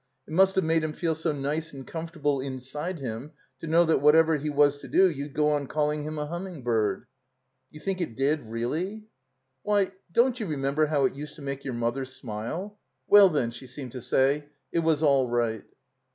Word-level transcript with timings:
It 0.27 0.33
must 0.33 0.55
have 0.55 0.63
made 0.63 0.83
him 0.83 0.93
feel 0.93 1.13
so 1.13 1.31
nice 1.31 1.73
and 1.73 1.85
comfortable 1.85 2.41
inside 2.41 2.97
him 2.97 3.33
to 3.59 3.67
know 3.67 3.85
that 3.85 4.01
whatever 4.01 4.35
he 4.35 4.49
was 4.49 4.79
to 4.79 4.87
do 4.87 5.07
you'd 5.07 5.35
go 5.35 5.49
on 5.49 5.67
calling 5.67 6.01
him 6.01 6.17
a 6.17 6.25
Humming 6.25 6.63
bird." 6.63 7.05
"D'you 7.71 7.81
think 7.81 8.01
it 8.01 8.15
did— 8.15 8.47
reelly?" 8.47 9.03
"Why— 9.61 9.91
don't 10.19 10.39
you 10.39 10.47
remember 10.47 10.87
how 10.87 11.05
it 11.05 11.13
used 11.13 11.35
to 11.35 11.43
make 11.43 11.63
your 11.63 11.75
mother 11.75 12.05
smile? 12.05 12.79
Well, 13.05 13.27
then." 13.29 13.33
Well, 13.35 13.41
then, 13.43 13.51
she 13.51 13.67
seemed 13.67 13.91
to 13.91 14.01
say, 14.01 14.45
it 14.71 14.79
was 14.79 15.03
all 15.03 15.29
right. 15.29 15.65